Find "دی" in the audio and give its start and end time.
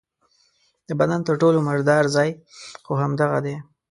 3.45-3.55